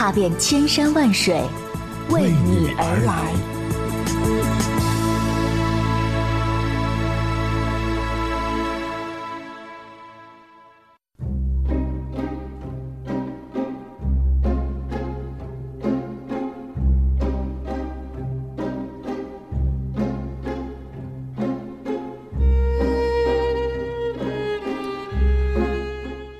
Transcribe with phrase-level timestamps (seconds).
[0.00, 1.38] 踏遍千山万水，
[2.08, 3.34] 为你而来。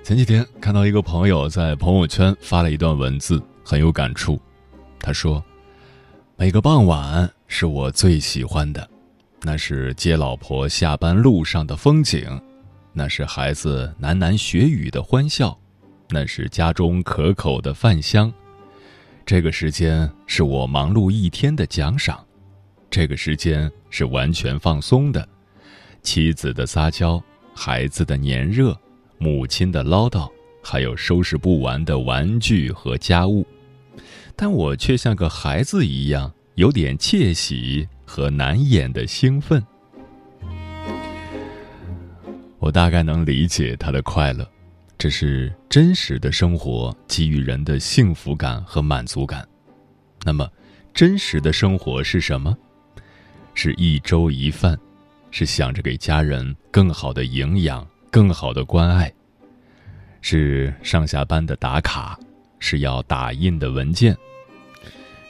[0.02, 3.40] 前几天看到一个朋友在朋友圈发了一段文字，
[3.70, 4.36] 很有感触。
[4.98, 5.40] 他说
[6.36, 8.90] ：“每个傍晚是我最喜欢的，
[9.42, 12.28] 那是接老婆下班路上的风景，
[12.92, 15.56] 那是孩子喃喃学语的欢笑，
[16.08, 18.32] 那是家中可口的饭香。
[19.24, 22.18] 这个时间是我忙碌一天的奖赏，
[22.90, 25.28] 这个时间是完全放松的，
[26.02, 27.22] 妻子的撒娇，
[27.54, 28.76] 孩子的黏热。”
[29.22, 30.28] 母亲的唠叨，
[30.60, 33.46] 还有收拾不完的玩具和家务，
[34.40, 39.62] 但我却像个孩子一样，有点窃喜和难掩的兴奋。
[42.58, 44.50] 我大概能理解他的快乐，
[44.96, 49.46] 这是真实的生活给予人的幸福感和满足感。
[50.24, 50.50] 那么，
[50.94, 52.56] 真实的生活是什么？
[53.52, 54.74] 是一粥一饭，
[55.30, 57.86] 是想着给家人更好的营养。
[58.10, 59.12] 更好的关爱，
[60.22, 62.18] 是上下班的打卡，
[62.58, 64.16] 是要打印的文件，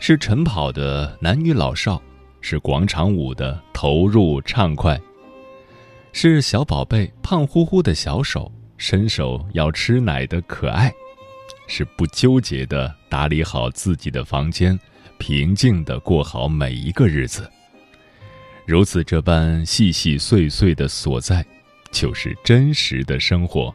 [0.02, 2.02] 是晨跑的男女老少，
[2.40, 4.98] 是广场舞的投入畅快，
[6.11, 10.90] 是小宝贝胖乎乎的小手伸手要吃奶的可爱，
[11.68, 14.77] 是不纠结的打理好自己的房间，
[15.18, 17.48] 平静的过好每一个日子。
[18.66, 21.44] 如此这般细细碎碎的所在。
[21.92, 23.74] 就是真实的生活。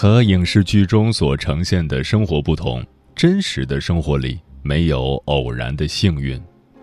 [0.00, 2.82] 和影视剧中所呈现的生活不同，
[3.14, 6.40] 真实的生活里没有偶然的幸运，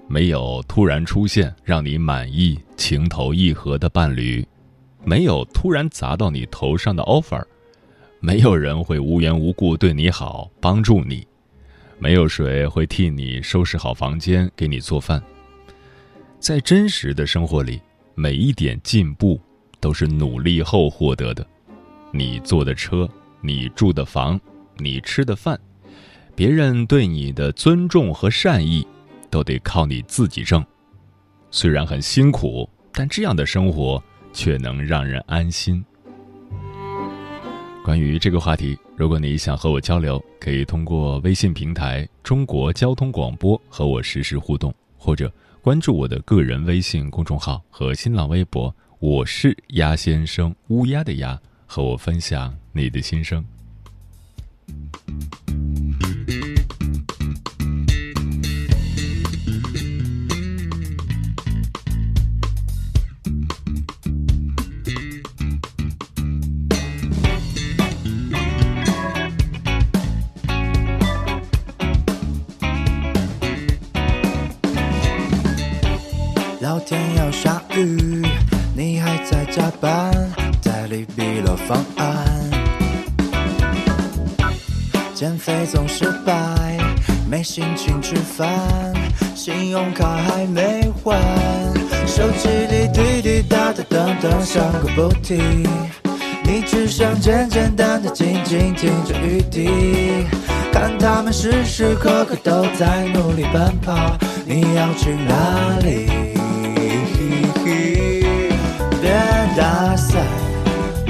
[0.07, 4.47] 没有突然出现让你满意、情投意合的伴侣，
[5.03, 7.43] 没有突然砸到你头上的 offer。
[8.19, 11.25] 没有人会无缘无故对你好，帮助你；
[11.97, 15.19] 没有谁会替你收拾好房间，给你做饭。
[16.39, 17.81] 在真实的生活里，
[18.13, 19.41] 每一点进步
[19.79, 21.43] 都是努力后获得的。
[22.17, 23.07] 你坐的车，
[23.41, 24.41] 你住的房，
[24.77, 25.59] 你吃的饭，
[26.35, 28.85] 别人对你的尊重和善意，
[29.29, 30.65] 都得靠你自己挣。
[31.51, 35.85] 虽然很辛苦，但这样的生活却能让人安心。
[37.83, 53.45] 关于这个话题，如果你想和我交流，可以通过微信平台“中国交通广播”和我实时互动，或者关注我的个人微信公众号和新浪微博“我是鸭先生”（乌鸦的鸭），和我分享你的心声。
[81.67, 82.25] 方案。
[85.13, 86.33] 减肥总失败，
[87.29, 88.47] 没心情吃饭，
[89.35, 91.19] 信用卡还没还，
[92.05, 95.67] 手机里滴滴答答等等像个不停。
[96.43, 99.67] 你只想简简单单静静听着雨滴，
[100.71, 104.15] 看他们时时刻刻都在努力奔跑，
[104.45, 106.26] 你要去哪里？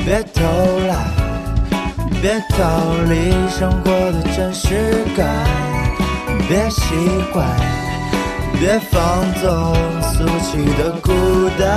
[0.08, 0.42] 别偷
[0.88, 0.98] 懒，
[2.22, 2.56] 别逃
[3.10, 5.28] 离生活的真实感，
[6.48, 6.80] 别习
[7.34, 7.46] 惯，
[8.58, 11.12] 别放纵俗气的孤
[11.60, 11.68] 单。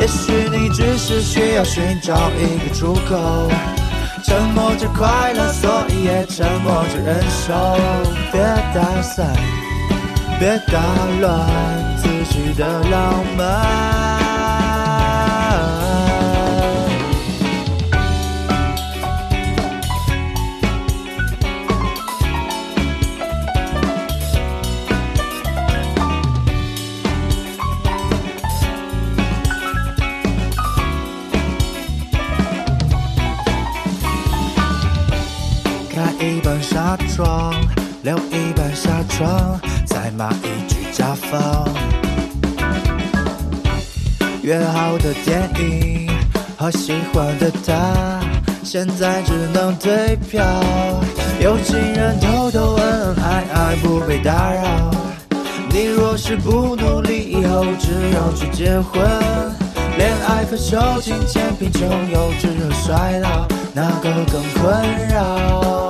[0.00, 3.50] 也许你只是需要寻找一个出口，
[4.24, 7.52] 沉默着快乐，所以也沉默着忍受。
[8.32, 8.40] 别
[8.72, 9.36] 打散，
[10.40, 10.80] 别打
[11.20, 11.46] 乱
[11.98, 14.21] 自己的浪漫。
[38.02, 41.68] 留一半纱窗，再骂一句甲方。
[44.42, 46.10] 约好的电影
[46.56, 48.20] 和喜欢的他，
[48.64, 50.44] 现在只能退票。
[51.40, 54.90] 有情人偷偷恩恩爱爱，不被打扰。
[55.70, 59.02] 你若是不努力，以后只有去结婚。
[59.96, 65.81] 恋爱分手、金钱、贫穷、幼稚和衰老，哪个更困扰？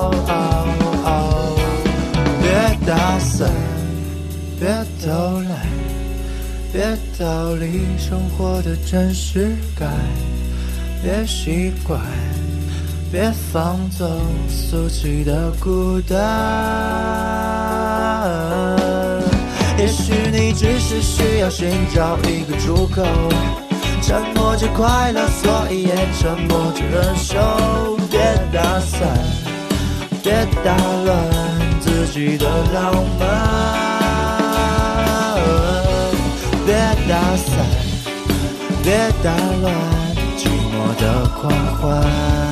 [7.22, 9.88] 别逃离生活的真实感，
[11.00, 12.00] 别习惯，
[13.12, 14.10] 别放纵
[14.48, 16.18] 俗气的孤单。
[19.78, 23.04] 也许你只是需要寻找一个出口。
[24.02, 27.38] 沉默着快乐，所以也沉默着忍受。
[28.10, 28.18] 别
[28.52, 29.16] 打散，
[30.24, 31.16] 别打乱
[31.80, 33.81] 自己的浪漫。
[36.64, 36.74] 别
[37.08, 37.66] 打伞，
[38.84, 39.74] 别打乱
[40.36, 42.51] 寂寞的狂欢。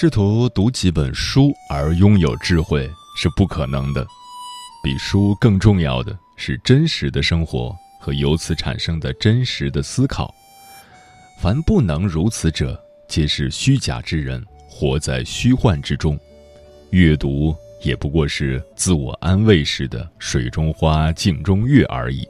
[0.00, 4.06] 试图读几本书而拥有智慧是不可能的，
[4.80, 10.32] 比书更重要的是真实的生活和由此产生的真实的思考。
[11.40, 16.16] 凡不能如此者，皆是虚假之人，活在虚幻之中。
[16.90, 17.52] 阅读
[17.82, 22.24] 也不过是自我安慰式的“水中花，镜中月”而已。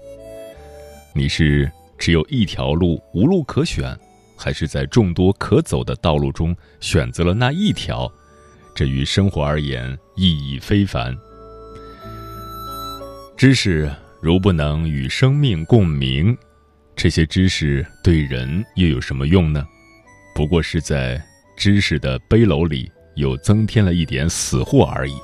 [1.13, 3.95] 你是只有一条路，无路可选，
[4.39, 8.11] 还是在众多可走的道路中选择了那一条？
[8.75, 11.13] 这于生活而言意义非凡。
[13.37, 13.91] 知识
[14.21, 16.37] 如不能与生命共鸣，
[16.95, 19.67] 这些知识对人又有什么用呢？
[20.35, 21.21] 不过是在
[21.57, 25.15] 知识的背篓里又增添了一点死货而已。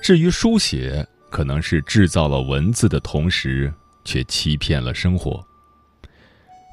[0.00, 3.72] 至于书写，可能是制造了文字的同时，
[4.04, 5.44] 却欺骗了生活。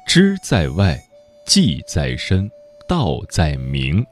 [0.06, 1.00] 知在外，
[1.44, 2.50] 技在身，
[2.86, 4.04] 道在明。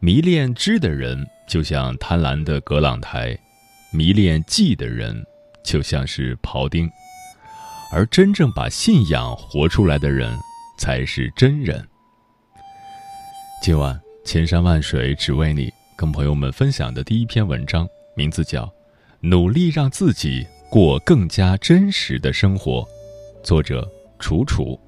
[0.00, 3.36] 迷恋知的人，就像贪婪的葛朗台；
[3.92, 5.24] 迷恋技的人，
[5.62, 6.90] 就像是庖丁。
[7.92, 10.36] 而真正把信仰活出来的人，
[10.76, 11.86] 才是真人。
[13.62, 18.64] 今晚千山万水只为你，跟朋友们分享的第一篇文章，名字叫
[19.20, 22.86] 《努力让自己过更加真实的生活。
[23.42, 23.88] 作者：
[24.18, 24.78] 楚楚。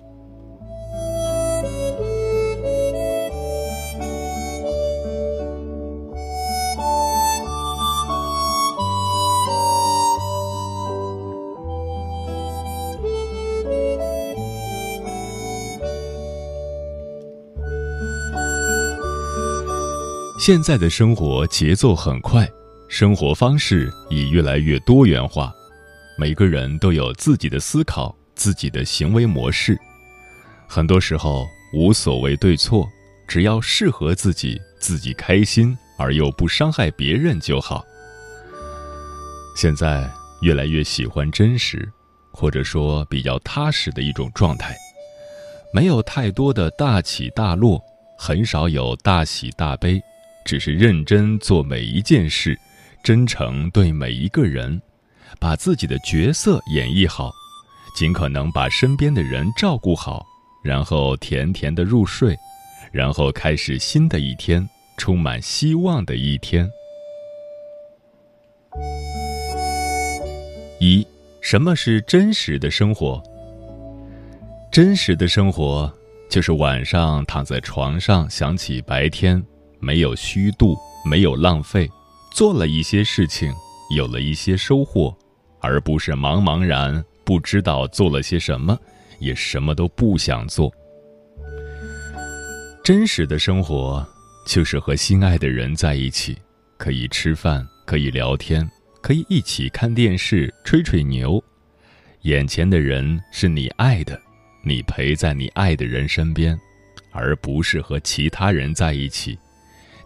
[20.46, 22.48] 现在的生活节奏很快，
[22.88, 25.52] 生活方式已越来越多元化，
[26.16, 29.76] 每个人都有自己的思考、自己的行为模式。
[30.68, 32.88] 很多时候无所谓对错，
[33.26, 37.84] 只要适合自己、自己开心而又不伤害别人就好。
[39.56, 40.08] 现在
[40.42, 41.90] 越来越喜欢真实，
[42.30, 44.76] 或者说比较踏实的一种状态，
[45.74, 47.82] 没有太多的大起大落，
[48.16, 50.00] 很少有大喜大悲。
[50.46, 52.56] 只是认真做每一件事，
[53.02, 54.80] 真诚对每一个人，
[55.40, 57.32] 把自己的角色演绎好，
[57.96, 60.24] 尽可能把身边的人照顾好，
[60.62, 62.36] 然后甜甜的入睡，
[62.92, 66.70] 然后开始新的一天，充满希望的一天。
[70.78, 71.04] 一，
[71.40, 73.20] 什么是真实的生活？
[74.70, 75.92] 真实的生活
[76.30, 79.44] 就是晚上躺在床上，想起白天。
[79.78, 81.90] 没有虚度，没有浪费，
[82.32, 83.52] 做了一些事情，
[83.94, 85.16] 有了一些收获，
[85.60, 88.78] 而不是茫茫然不知道做了些什么，
[89.18, 90.72] 也什么都不想做。
[92.84, 94.06] 真实的生活
[94.46, 96.36] 就是和心爱的人在一起，
[96.76, 98.68] 可以吃饭，可以聊天，
[99.02, 101.42] 可以一起看电视、吹吹牛。
[102.22, 104.20] 眼前的人是你爱的，
[104.64, 106.58] 你陪在你爱的人身边，
[107.12, 109.36] 而不是和其他人在一起。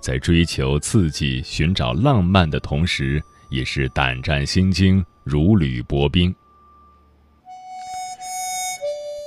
[0.00, 6.34] 在追求刺激、寻找浪漫的同时，也是胆战心惊、如履薄冰。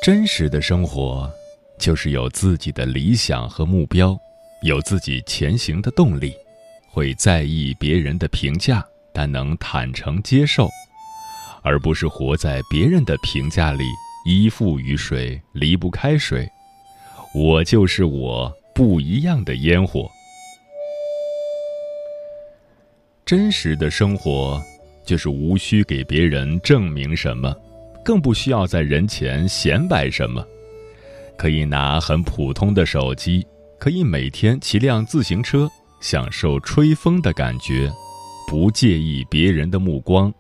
[0.03, 1.32] 真实的生活，
[1.80, 4.18] 就是有自己的理想和目标，
[4.63, 6.34] 有自己前行的动力，
[6.89, 10.68] 会在意别人的评价，但能坦诚接受，
[11.62, 13.84] 而不是活在别人的评价里，
[14.25, 16.50] 依附于水，离不开水。
[17.34, 20.10] 我就是我，不一样的烟火。
[23.25, 24.62] 真实的生活，
[25.06, 27.56] 就是无需给别人证明什么，
[28.03, 30.46] 更不需要在人前显摆什么。
[31.38, 33.46] 可以拿很普通的手机，
[33.80, 35.70] 可以每天骑辆自行车，
[36.01, 37.92] 享受吹风的感觉，
[38.48, 40.32] 不介意别人的目光，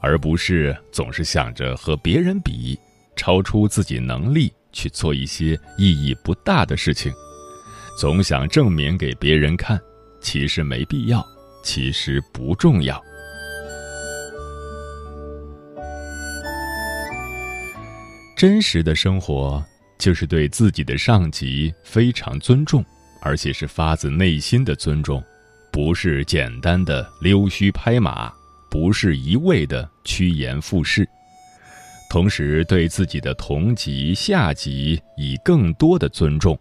[0.00, 2.78] 而不是总是想着和别人比，
[3.16, 7.12] 超出自己能力去做一些意义不大的事情，
[7.98, 9.80] 总想证明给别人看，
[10.20, 11.33] 其实没必要。
[11.64, 13.02] 其实不重要。
[18.36, 19.64] 真实的生活
[19.98, 22.84] 就是对自己的上级非常尊重，
[23.22, 25.24] 而且是发自内心的尊重，
[25.72, 28.30] 不是简单的溜须拍马，
[28.70, 31.08] 不是一味的趋炎附势。
[32.10, 36.58] 同时，对自己的同级下级以更多的尊重，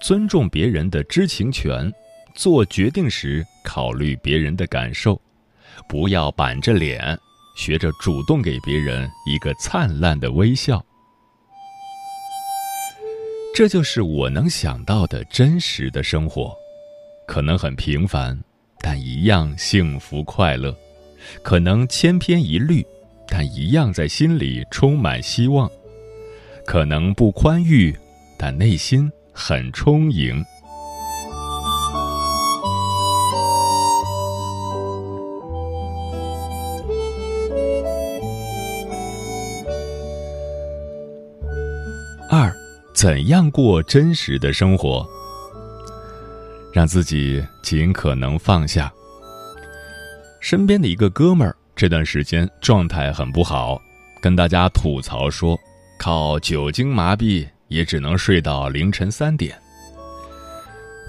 [0.00, 1.92] 尊重别人的知情权。
[2.34, 5.20] 做决定时考虑别人的感受，
[5.88, 7.18] 不要板着脸，
[7.56, 10.84] 学着主动给别人一个灿烂的微笑。
[13.54, 16.54] 这就是我能想到的真实的生活，
[17.26, 18.38] 可能很平凡，
[18.80, 20.72] 但一样幸福快乐；
[21.42, 22.86] 可能千篇一律，
[23.26, 25.68] 但一样在心里充满希望；
[26.64, 27.94] 可能不宽裕，
[28.38, 30.42] 但内心很充盈。
[43.00, 45.08] 怎样过真实的生活？
[46.70, 48.92] 让自己尽可能放下。
[50.38, 53.80] 身边的一个哥们儿这段时间状态很不好，
[54.20, 55.58] 跟大家吐槽说，
[55.98, 59.58] 靠酒精麻痹也只能睡到凌晨三点。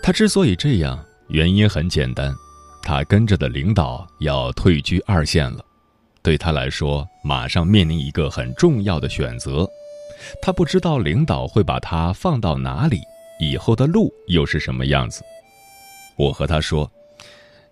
[0.02, 2.34] 他之所以这样，原因很简单，
[2.82, 5.60] 他跟着的领导要退居二线了，
[6.24, 9.68] 对他来说，马上面临一个很重要的选择。
[10.42, 13.02] 他不知道领导会把他放到哪里，
[13.40, 15.24] 以后的路又是什么样子。
[16.18, 16.90] 我和他说：“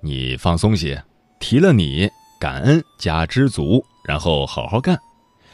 [0.01, 1.01] 你放松些，
[1.39, 4.95] 提了你感恩加知足，然后好好干；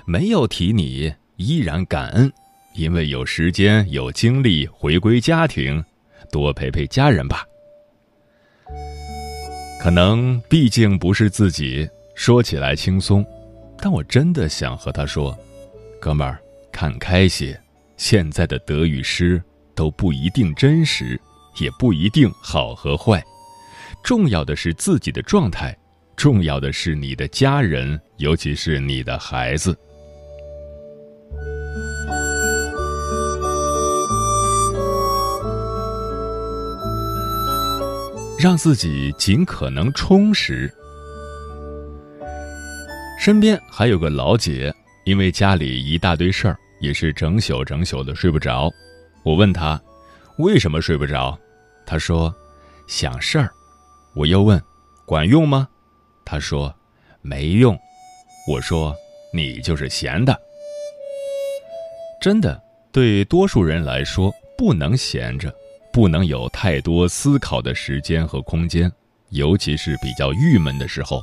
[0.05, 2.31] 没有提你依然感恩，
[2.75, 5.83] 因为有时间有精力回归家庭，
[6.31, 7.45] 多陪陪家人吧。
[9.81, 13.25] 可能毕竟不是自己，说起来轻松。”
[13.77, 15.37] 但我真的想和他说
[15.99, 16.41] ：“哥们儿，
[16.75, 17.57] 看开些，
[17.95, 19.41] 现在的得与失
[19.73, 21.17] 都不一定真实，
[21.57, 23.23] 也不一定好和坏。
[24.03, 25.73] 重要的是自己的状态，
[26.17, 29.73] 重要的是你的家人，尤其是你的孩子。”
[38.37, 40.69] 让自己尽可能充实。
[43.17, 48.69] 身边还有个老姐，因为家里一大堆事儿，也是整宿整宿的睡不着。
[49.23, 49.81] 我问他
[50.37, 51.37] 为什么睡不着，
[51.85, 52.33] 他说
[52.87, 53.51] 想事儿。
[54.15, 54.61] 我又问
[55.05, 55.67] 管用吗？
[56.23, 56.73] 他说
[57.21, 57.77] 没用。
[58.47, 58.95] 我说
[59.33, 60.39] 你就是闲的。
[62.21, 65.53] 真的，对多数人来说，不能闲着。
[65.91, 68.91] 不能有太多思考的时间和空间，
[69.29, 71.21] 尤其是比较郁闷的时候，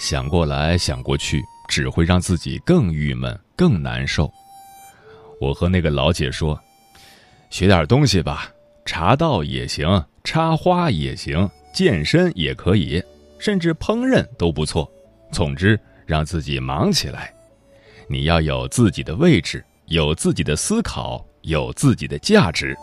[0.00, 4.32] 想过来想过去，只会让自己更郁闷、更难受。
[5.40, 6.60] 我和那个老姐说
[7.50, 8.52] ：“学点东西吧，
[8.84, 13.02] 茶道也行，插花也行，健身也可以，
[13.38, 14.90] 甚至烹饪都不错。
[15.30, 17.32] 总之，让自己忙起来。
[18.08, 22.76] 你要有自己的位置，有自己的思考，有自己的价值。”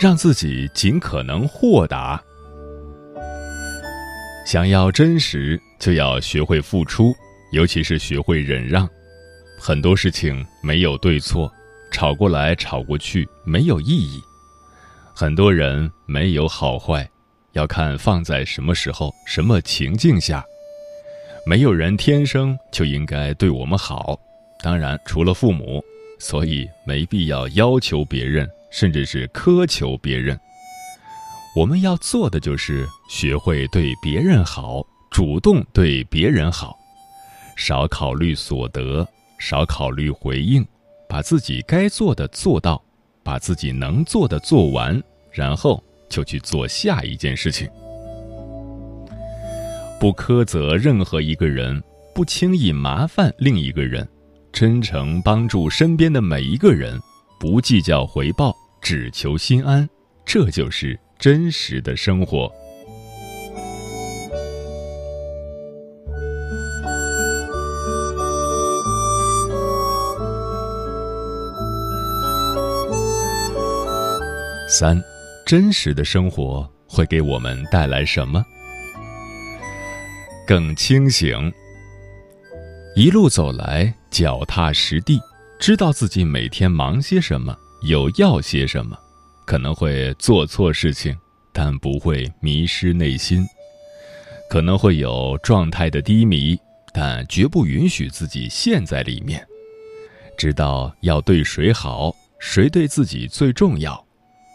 [0.00, 2.18] 让自己尽可能豁达。
[4.46, 7.14] 想要真实，就要学会付出，
[7.52, 8.88] 尤其是学会忍让。
[9.58, 11.52] 很多事情没有对错，
[11.92, 14.18] 吵过来吵过去没有意义。
[15.14, 17.06] 很多人没有好坏，
[17.52, 20.42] 要看放在什么时候、什么情境下。
[21.44, 24.18] 没有人天生就应该对我们好，
[24.62, 25.84] 当然除了父母，
[26.18, 28.50] 所以没必要要求别人。
[28.70, 30.38] 甚至是苛求别人，
[31.56, 36.78] 我们要做的就是学会对别人好，主动对别人好，
[37.56, 39.06] 少考虑所得，
[39.38, 40.64] 少考虑回应，
[41.08, 42.80] 把自己该做的做到，
[43.24, 45.02] 把自己能做的做完，
[45.32, 47.68] 然后就去做下一件事情。
[49.98, 51.82] 不苛责任何一个人，
[52.14, 54.08] 不轻易麻烦另一个人，
[54.52, 56.98] 真诚帮助身边的每一个人。
[57.40, 59.88] 不计较回报，只求心安，
[60.26, 62.52] 这就是真实的生活。
[74.68, 75.02] 三，
[75.46, 78.44] 真实的生活会给我们带来什么？
[80.46, 81.50] 更清醒。
[82.94, 85.18] 一路走来，脚踏实地。
[85.60, 88.98] 知道自己每天忙些什么，有要些什么，
[89.44, 91.14] 可能会做错事情，
[91.52, 93.44] 但不会迷失内心；
[94.48, 96.58] 可能会有状态的低迷，
[96.94, 99.46] 但绝不允许自己陷在里面。
[100.38, 104.02] 知道要对谁好，谁对自己最重要，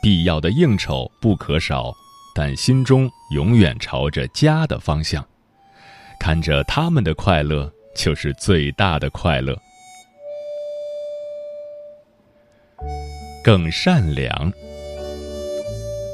[0.01, 1.93] 必要的应酬不可少，
[2.33, 5.23] 但心中永远朝着家的方向，
[6.19, 9.55] 看着他们的快乐就是最大的快乐。
[13.45, 14.51] 更善良，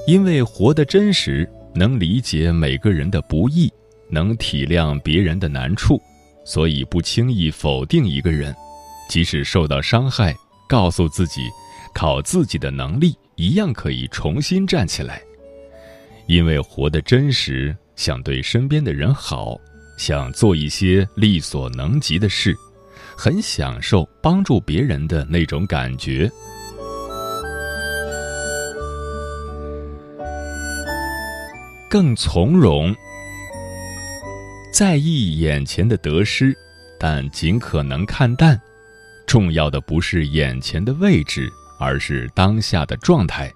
[0.06, 3.72] 因为活得真实，能理解每个人的不易，
[4.10, 5.98] 能体谅别人的难处，
[6.44, 8.54] 所以不轻易否定一个人，
[9.08, 10.36] 即使受到伤害，
[10.68, 11.44] 告诉自己，
[11.94, 15.22] 靠自己的能力一样可以重新站起来。
[16.28, 19.58] 因为活得真实，想对身边的人好，
[19.98, 22.54] 想做一些力所能及的事，
[23.16, 26.30] 很享受帮助别人的那种感觉。
[31.92, 32.96] 更从容，
[34.72, 36.56] 在意眼前的得失，
[36.98, 38.58] 但尽可能看淡。
[39.28, 41.52] 重要的不是眼前的位置，
[41.82, 43.52] 而是当下的状态。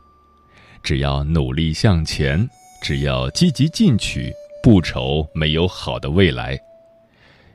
[0.84, 2.46] 只要努力向前，
[2.84, 6.60] 只要积极进取，不愁没有好的未来。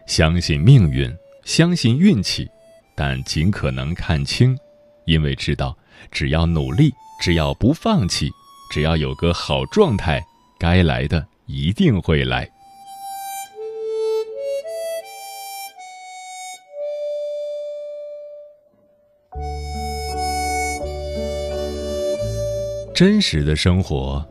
[0.06, 1.14] 相信命运，
[1.44, 2.48] 相信运气，
[2.96, 4.56] 但尽可能看清，
[5.04, 5.76] 因为知道，
[6.10, 6.90] 只要努力，
[7.20, 8.30] 只要不放弃，
[8.72, 10.24] 只要有个好状态。
[10.60, 12.46] 该来的一定会来。
[22.94, 24.22] 真实的生活，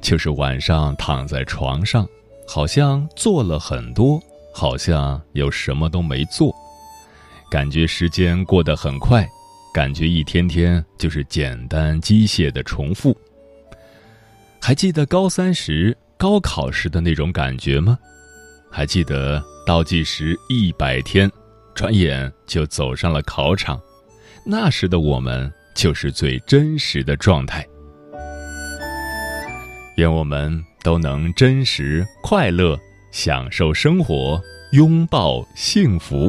[0.00, 2.04] 就是晚上躺在床上，
[2.48, 4.20] 好像做了很多，
[4.52, 6.52] 好像又什么都没做，
[7.48, 9.24] 感觉时间过得很快，
[9.72, 13.16] 感觉一天天就是简单机械的重复。
[14.66, 17.96] 还记得高三时高考时的那种感觉吗？
[18.68, 21.30] 还记得倒计时一百天，
[21.72, 23.80] 转眼就走上了考场，
[24.44, 27.64] 那时的我们就是最真实的状态。
[29.98, 32.76] 愿我们都能真实快乐，
[33.12, 36.28] 享受生活，拥抱幸福。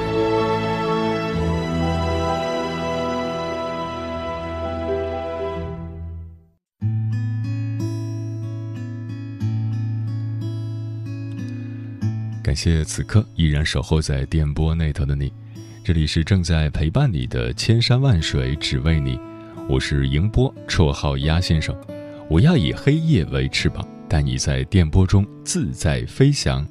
[12.43, 15.31] 感谢此刻依然守候在电波那头的你，
[15.83, 19.19] 这里是正在陪伴你的千山万水只为你，
[19.69, 21.75] 我是迎波，绰号鸭先生，
[22.27, 26.65] 我要以黑夜为翅膀，带你在电波中自在飞翔。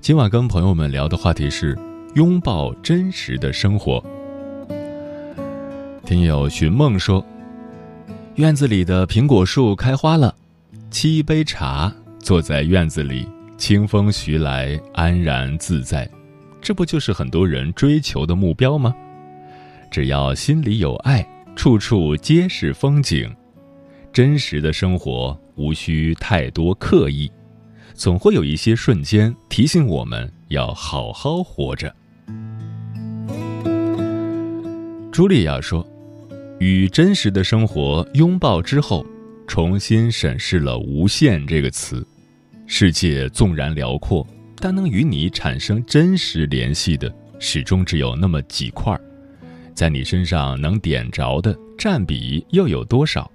[0.00, 1.78] 今晚跟朋友们聊的话题是
[2.14, 4.02] 拥抱真实的生活。
[6.06, 7.22] 听友寻梦说，
[8.36, 10.34] 院子里的苹果树开花了，
[10.90, 13.28] 沏一杯茶，坐在院子里。
[13.66, 16.06] 清风徐来，安然自在，
[16.60, 18.94] 这不就是很多人追求的目标吗？
[19.90, 23.34] 只要心里有爱，处处皆是风景。
[24.12, 27.32] 真实的生活无需太多刻意，
[27.94, 31.90] 总会有一些瞬间提醒我们要好好活着。
[35.10, 35.82] 茱莉亚说
[36.60, 39.06] ：“与真实的生活拥抱之后，
[39.46, 42.06] 重新审视了‘无限’这个词。”
[42.66, 48.98] 世界纵然辽阔，但能与你产生真实联系的，始终只有那么几块
[49.74, 53.30] 在你身上能点着的占比又有多少？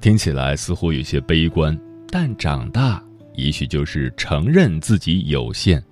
[0.00, 3.02] 听起来似乎有些悲观，但长大
[3.34, 5.82] 也许就是承认自己有限，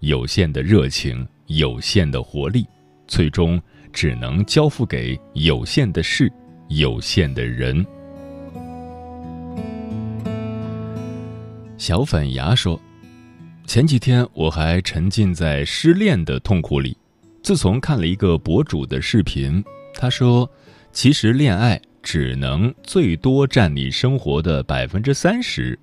[0.00, 2.66] 有限的热情，有限的活力，
[3.06, 3.60] 最终
[3.92, 6.30] 只能交付给有限的事，
[6.68, 7.84] 有限的人。
[11.78, 12.78] 小粉牙说
[13.64, 16.96] ：“前几天我还沉浸在失恋的痛苦里，
[17.40, 19.62] 自从看了一个博主的视频，
[19.94, 20.50] 他说，
[20.92, 25.78] 其实恋爱只能最多占你生活的百分之三十。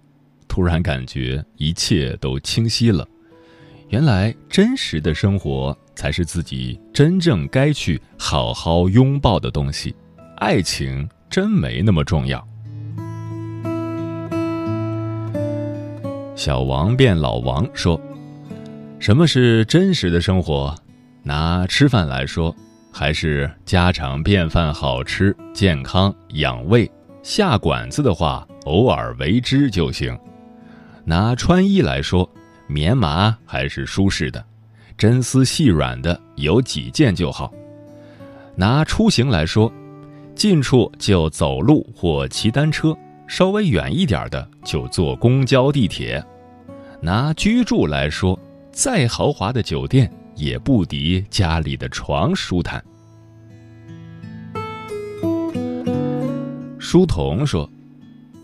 [0.50, 3.08] 突然感觉一切都清晰了，
[3.88, 9.96] 原来真实的生活才是自己真正该去好好拥抱的东西，
[10.38, 12.46] 爱情真没那么重要。”
[16.36, 18.00] 小王变老王说
[19.00, 20.76] ：“什么是真实的生活？
[21.24, 22.54] 拿吃饭来说，
[22.92, 26.92] 还是家常便饭好吃、健康、养胃。
[27.24, 30.18] 下馆子的话，偶尔为之就行。
[31.06, 32.30] 拿穿衣来说，
[32.68, 34.44] 棉麻还是舒适的，
[34.98, 37.50] 真丝细软的有几件就好。
[38.56, 39.72] 拿出行来说，
[40.36, 42.94] 近处就走路或骑单车。”
[43.28, 46.24] 稍微远一点的就坐公交、地铁。
[47.02, 48.40] 拿居住来说，
[48.72, 52.84] 再豪华的酒店也不敌家里的床舒坦。
[56.80, 57.70] 书童说：“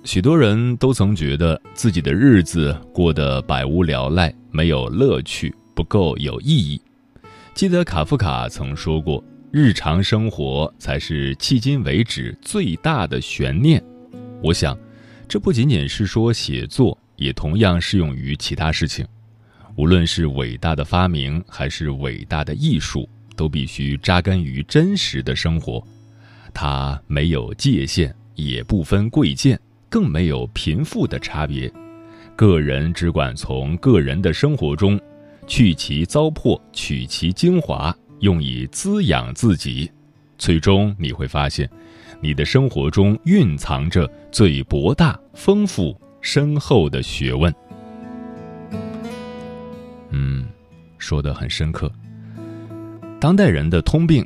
[0.03, 6.81] 许多人都曾觉得自己的日子过得百无聊赖，没有乐趣，不够有意义。
[7.53, 13.81] 记得卡夫卡曾说过：‘日常生活才是迄今为止最大的悬念。’”
[14.43, 14.77] 我想，
[15.27, 19.05] 这不仅仅是说写作，也同样适用于其他事情。
[19.75, 25.81] 无论是伟大的发明，还是伟大的艺术，都必须扎根于真实的生活。
[26.53, 31.71] 它没有界限，也不分贵贱，更没有贫富的差别。
[32.35, 34.99] 个人只管从个人的生活中，
[35.45, 39.89] 去其糟粕，取其精华，用以滋养自己。
[40.39, 41.69] 最终你会发现。
[42.21, 47.53] 你的生活中蕴藏着最博大、丰富、深厚的学问。
[50.11, 50.47] 嗯，
[50.99, 51.91] 说的很深刻。
[53.19, 54.25] 当代人的通病，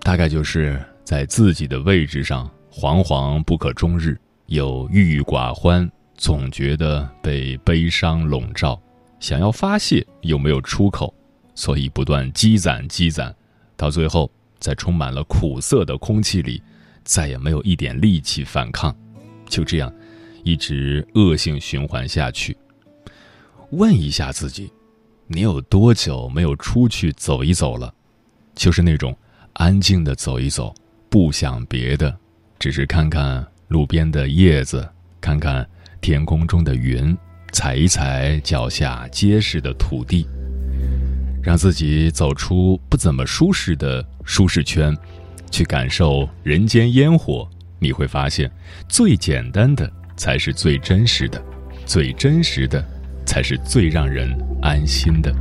[0.00, 8.80] 大概就是在自己的位置上惶惶不可终日，又郁郁寡欢，总觉得被悲伤笼罩，
[9.20, 11.12] 想要发泄又没有出口，
[11.54, 13.34] 所以不断积攒积攒，
[13.76, 16.62] 到最后，在充满了苦涩的空气里，
[17.04, 18.94] 再也没有一点力气反抗，
[19.46, 19.92] 就这样，
[20.42, 22.56] 一直恶性循环下去。
[23.70, 24.72] 问一下自己，
[25.26, 27.92] 你有多久没有出去走一走了？
[28.54, 29.16] 就是那种
[29.52, 30.74] 安静的走一走，
[31.08, 32.16] 不想别的，
[32.58, 34.88] 只是看看路边的叶子，
[35.20, 35.64] 看看。
[36.00, 37.16] 天空中的云，
[37.50, 40.28] 踩一踩脚下结实的土地，
[41.42, 44.94] 让自己走出不怎么舒适的舒适圈，
[45.54, 47.48] 去感受人间烟火。
[47.78, 48.50] 你会发现，
[48.88, 51.40] 最简单的才是最真实的，
[51.86, 52.84] 最真实的
[53.24, 55.32] 才是最让人安心的。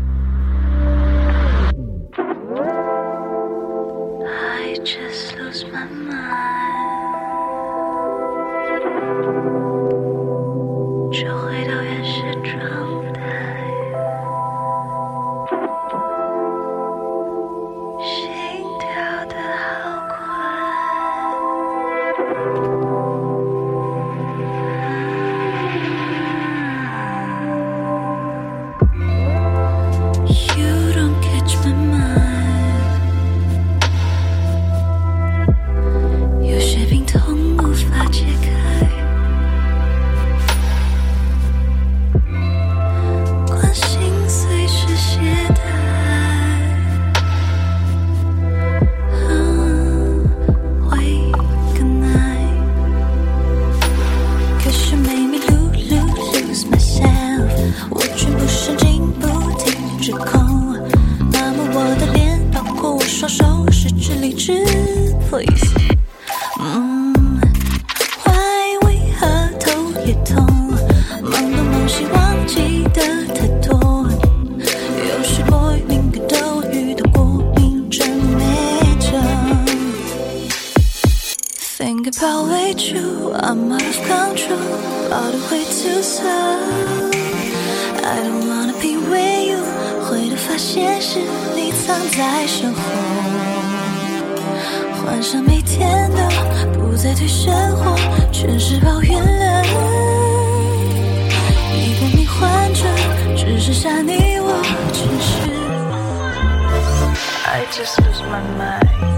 [107.76, 109.12] just lose my mind.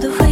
[0.00, 0.27] 都会。